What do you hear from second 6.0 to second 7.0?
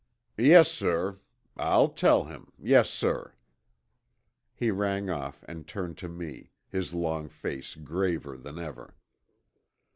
me, his